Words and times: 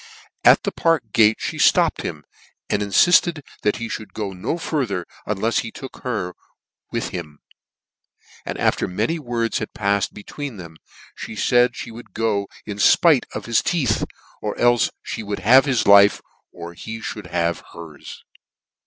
At 0.43 0.63
the 0.63 0.71
Park 0.71 1.11
gate, 1.13 1.37
fhe 1.37 1.71
(topped 1.71 2.01
him, 2.01 2.23
and 2.71 2.81
infilled 2.81 3.43
that 3.61 3.75
he 3.75 3.87
ihould 3.87 4.13
go 4.13 4.33
no 4.33 4.57
farther 4.57 5.05
unlefs 5.27 5.59
he 5.59 5.69
took 5.69 5.97
her 5.97 6.33
with 6.91 7.09
him; 7.09 7.37
and 8.43 8.57
after 8.57 8.87
many 8.87 9.19
words 9.19 9.59
had 9.59 9.75
pa 9.75 9.99
fled 9.99 10.09
be 10.11 10.23
tween 10.23 10.57
them, 10.57 10.77
fhe 11.23 11.37
(aid 11.53 11.75
(he 11.83 11.91
would 11.91 12.15
go 12.15 12.47
in 12.65 12.77
fpite 12.79 13.25
of 13.35 13.45
his 13.45 13.61
teeth, 13.61 14.03
or 14.41 14.57
cite 14.57 14.91
me 15.17 15.21
would 15.21 15.39
have 15.41 15.65
his 15.65 15.85
life, 15.85 16.19
or 16.51 16.73
he 16.73 16.97
mould 17.13 17.27
have 17.27 17.61
her's. 17.73 18.23